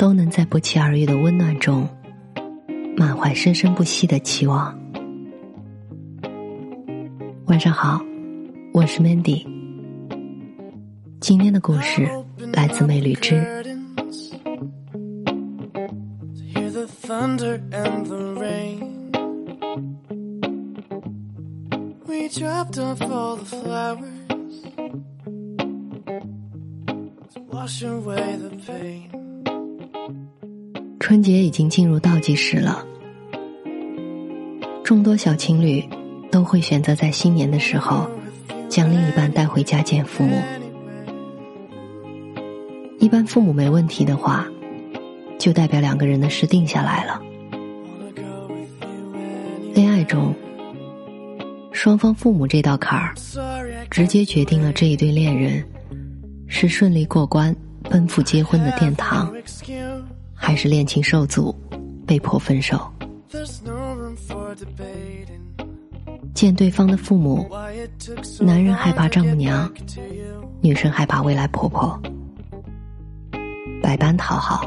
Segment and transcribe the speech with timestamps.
[0.00, 1.86] 都能在不期而遇的温暖中，
[2.96, 4.74] 满怀生生不息的期望。
[7.48, 8.00] 晚上好，
[8.72, 9.46] 我是 Mandy。
[11.20, 12.08] 今天的故事
[12.50, 13.44] 来自美吕之。
[31.10, 32.86] 春节已经进入倒计时了，
[34.84, 35.84] 众多小情侣
[36.30, 38.08] 都会选择在新年的时候
[38.68, 40.40] 将另一半带回家见父母。
[43.00, 44.46] 一般父母没问题的话，
[45.36, 47.20] 就代表两个人的事定下来了。
[49.74, 50.32] 恋爱中，
[51.72, 53.12] 双方父母这道坎儿，
[53.90, 55.60] 直接决定了这一对恋人。
[56.46, 59.32] 是顺利过关奔赴结婚的殿堂，
[60.42, 61.54] 还是恋情受阻
[62.06, 62.80] 被迫分手？
[66.34, 67.46] 见对方的父母，
[68.40, 69.70] 男人害怕丈母娘，
[70.62, 72.00] 女生害怕未来婆婆，
[73.82, 74.66] 百般讨好，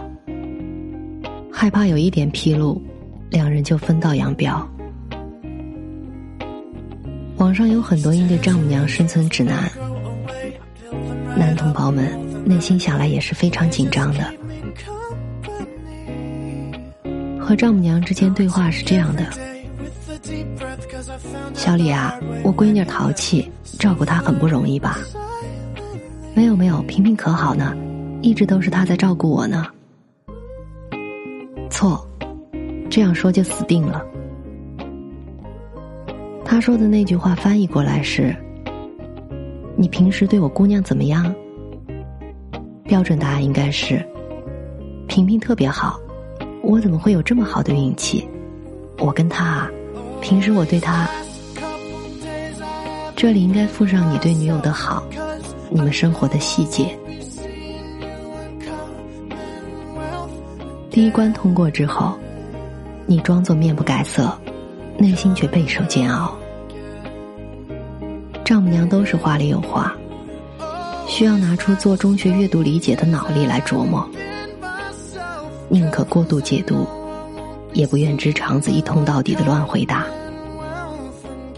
[1.51, 2.79] 害怕有一点纰漏，
[3.31, 4.65] 两人就分道扬镳。
[7.37, 9.69] 网上有很多应对丈母娘生存指南。
[11.35, 12.07] 男同胞们
[12.45, 14.31] 内心想来也是非常紧张的。
[17.43, 19.27] 和丈母娘之间对话是这样的
[21.53, 24.97] ：“小李啊，我闺女淘气，照顾她很不容易吧
[26.33, 27.75] ？”“没有没有，萍萍可好呢，
[28.21, 29.67] 一直都是她在照顾我呢。
[31.69, 32.07] ”“错，
[32.89, 34.03] 这样说就死定了。”
[36.45, 38.35] 他说的那句话翻译过来是。
[39.75, 41.33] 你平时对我姑娘怎么样？
[42.83, 44.05] 标准答案应该是：
[45.07, 45.99] 萍萍特别好。
[46.63, 48.25] 我怎么会有这么好的运气？
[48.99, 49.69] 我跟他啊，
[50.21, 51.05] 平时我对他……
[53.17, 55.03] 这里应该附上你对女友的好，
[55.69, 56.97] 你们生活的细节。
[60.89, 62.13] 第一关通过之后，
[63.05, 64.31] 你装作面不改色，
[64.97, 66.33] 内心却备受煎熬。
[68.45, 69.93] 丈母娘都是话里有话，
[71.07, 74.09] 需要拿出做中学阅读理解的脑力来琢磨，
[75.73, 76.85] 宁可过度解读，
[77.73, 80.05] 也不愿知肠子一通到底的乱回答，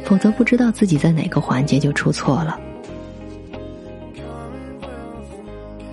[0.05, 2.57] 否则不知道自己在哪个环节就出错了。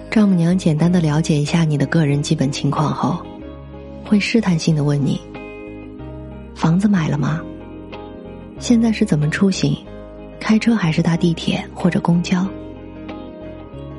[0.09, 3.21] 丈母娘简单的了解一下你的个人基本情况后，
[4.05, 5.21] 会试探性的问你：
[6.55, 7.41] 房子买了吗？
[8.61, 9.77] 现在是怎么出行？
[10.39, 12.47] 开车还是搭地铁或者公交？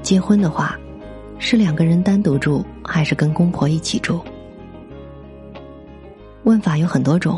[0.02, 0.80] 结婚的话，
[1.46, 4.22] 是两个人单独住还是跟公婆一起住？
[6.46, 7.38] 问法有很多种，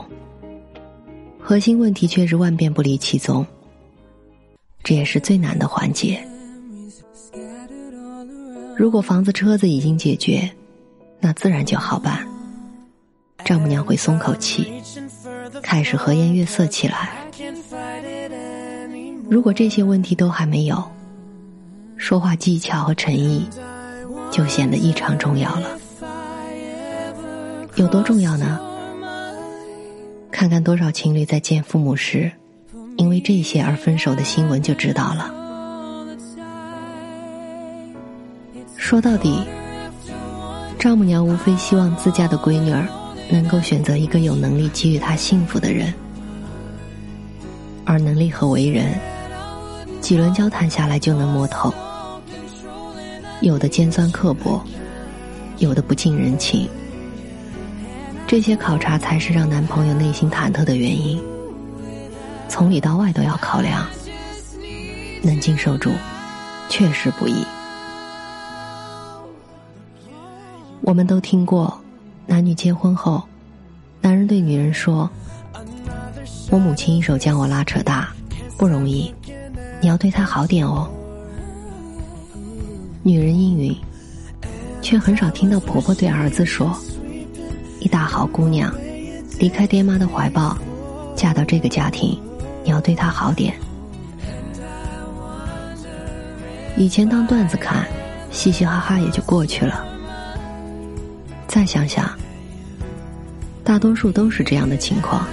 [1.39, 3.43] 核心问题却是万变不离其宗。
[4.83, 6.23] 这也是最难的环节。
[8.77, 10.47] 如果房子、车子已经解决，
[11.19, 12.27] 那自然就好办。
[13.43, 14.71] 丈母娘会松口气，
[15.63, 17.27] 开始和颜悦色起来。
[19.27, 20.83] 如果这些问题都还没有，
[21.97, 23.47] 说话技巧和诚意
[24.35, 25.69] 就显得异常重要了。
[27.75, 28.59] 有多重要呢？
[30.29, 32.29] 看看多少情侣在见父母时，
[32.97, 35.33] 因为这些而分手的新闻就知道了。
[38.75, 39.41] 说到底，
[40.77, 42.85] 丈母娘无非希望自家的闺女儿
[43.29, 45.93] 能够选择一个有能力给予她幸福的人，
[47.85, 48.99] 而能力和为人。
[50.01, 51.73] 几轮交谈下来就能摸透，
[53.45, 54.59] 有的尖酸刻薄，
[55.59, 56.67] 有的不近人情。
[58.25, 61.21] 这些考察才是让男朋友内心忐忑的原因。
[62.49, 63.85] 从里到外都要考量，
[65.21, 65.91] 能经受住，
[66.69, 67.45] 确实不易。
[70.81, 71.79] 我们都听过，
[72.25, 73.21] 男女结婚后，
[74.01, 75.07] 男人对女人说
[76.49, 78.11] ：“我母亲一手将我拉扯大，
[78.57, 79.13] 不容易。”
[79.79, 80.89] 你要对她好点哦。
[83.07, 83.77] 女人应允，
[84.81, 86.75] 却很少听到婆婆对儿子说
[87.79, 88.73] ：“一大好姑娘，
[89.37, 90.57] 离开爹妈的怀抱，
[91.15, 92.19] 嫁到这个家庭，
[92.63, 93.53] 你要对她好点。
[96.75, 97.85] 以前当段子看，
[98.31, 99.85] 嘻嘻哈哈也就过去了。
[101.47, 102.09] 再想想，
[103.63, 105.27] 大多数都是这样的情况。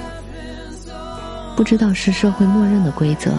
[1.56, 3.32] 不知道是社会默认的规则，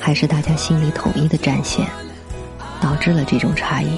[0.00, 1.86] 还是大家心里统一的战线，
[2.80, 3.88] 导致了这种差异。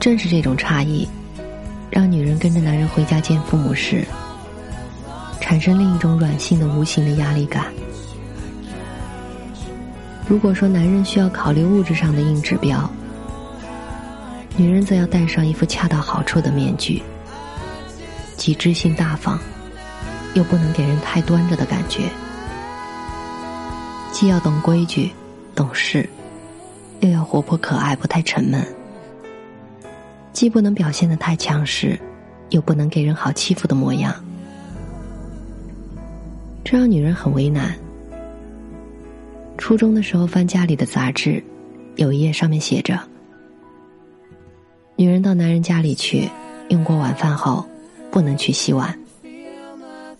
[0.00, 1.08] 正是这种差异，
[1.90, 4.04] 让女人跟着男人回家见父母时，
[5.40, 7.66] 产生另一种软性的无形的压力感。
[10.26, 12.88] 如果说男人需要考虑物质上的硬指标，
[14.56, 17.02] 女人则要戴上一副恰到好处的面具，
[18.36, 19.38] 既知性大方。
[20.34, 22.02] 又不能给人太端着的感觉，
[24.12, 25.10] 既要懂规矩、
[25.58, 26.08] 懂事，
[27.00, 28.62] 又要活泼可爱、不太沉闷；
[30.32, 31.98] 既不能表现的太强势，
[32.50, 34.14] 又不能给人好欺负的模样，
[36.62, 37.74] 这让女人很为难。
[39.56, 41.42] 初中的时候翻家里的杂志，
[41.96, 42.96] 有一页上面写着
[44.94, 46.28] ：“女人到男人家里去，
[46.68, 47.66] 用过晚饭后，
[48.12, 48.96] 不能去洗碗。”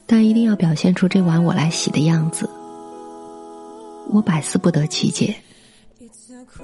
[0.05, 2.51] 但一定要表现出这碗我来洗的样子，
[4.11, 5.35] 我百思不得其解。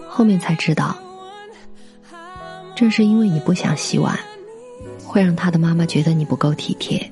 [0.08, 0.96] 后面才知道，
[2.75, 4.19] 这是因为你不想洗碗，
[5.05, 7.11] 会让他的妈妈觉得你不够体贴，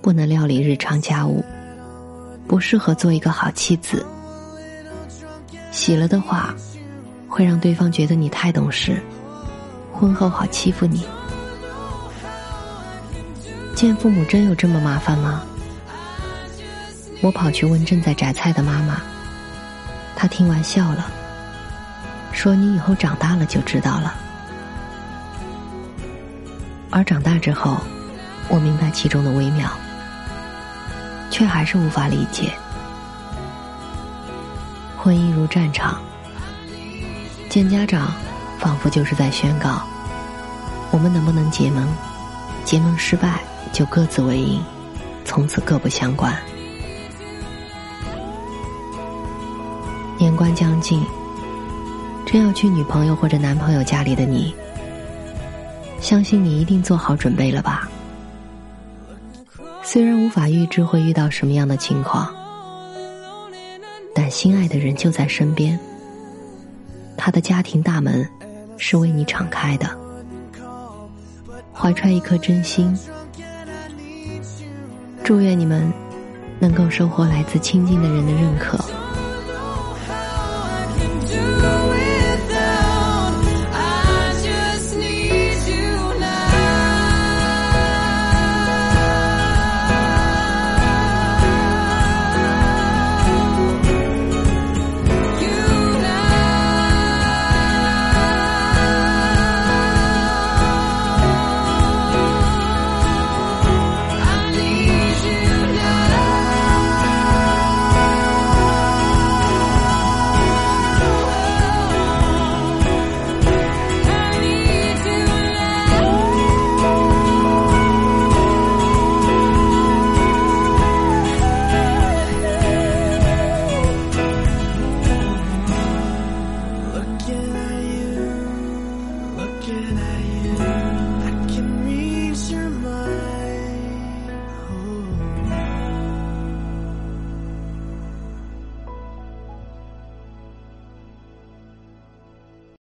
[0.00, 1.44] 不能料理日常家务，
[2.46, 4.04] 不适合做一个好妻子。
[5.70, 6.54] 洗了的话，
[7.28, 9.02] 会让对方觉得你太懂事，
[9.92, 11.04] 婚后好欺负你。
[13.74, 15.42] 见父母真有这么麻烦吗？
[17.22, 19.00] 我跑去问正在摘菜的妈妈，
[20.16, 21.10] 她听完笑了，
[22.32, 24.14] 说：“你以后长大了就知道了。”
[26.90, 27.78] 而长大之后，
[28.48, 29.70] 我明白其中的微妙，
[31.30, 32.52] 却还是无法理解。
[34.98, 36.02] 婚姻如战场，
[37.48, 38.12] 见家长
[38.58, 39.82] 仿佛就是在宣告：
[40.90, 41.86] 我们能不能结盟？
[42.64, 43.40] 结盟失败。
[43.72, 44.62] 就各自为营，
[45.24, 46.36] 从此各不相关。
[50.42, 51.00] 关将近，
[52.26, 54.52] 真要去女朋友或者男朋友家里的你，
[56.00, 57.88] 相信你一定做好准备了吧？
[59.84, 62.28] 虽然无法预知会遇到什么样的情况，
[64.12, 65.78] 但心爱的人就在身边，
[67.16, 68.28] 他的家庭大门
[68.76, 69.88] 是为你敞开的，
[71.72, 72.92] 怀揣一颗真心。
[75.22, 75.88] 祝愿你们
[76.58, 78.76] 能够收获来自亲近的人的认可。